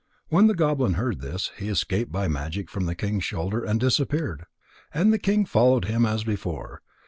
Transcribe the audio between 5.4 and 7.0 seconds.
followed him as before.